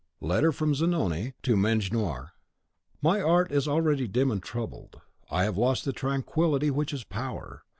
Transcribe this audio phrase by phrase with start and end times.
[0.19, 2.31] Letter from Zanoni to Mejnour.
[3.03, 4.99] My art is already dim and troubled.
[5.29, 7.61] I have lost the tranquillity which is power.